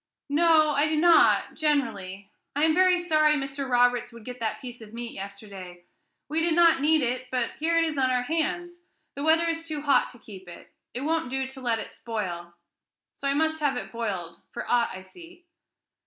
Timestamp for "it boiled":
13.77-14.41